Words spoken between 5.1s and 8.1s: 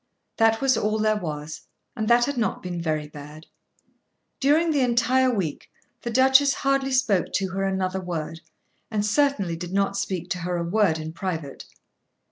week the Duchess hardly spoke to her another